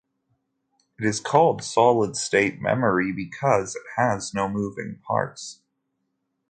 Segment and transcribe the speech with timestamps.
[0.97, 5.61] It is called solid state memory because it has no moving parts.